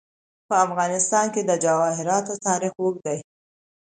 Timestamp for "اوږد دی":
2.81-3.19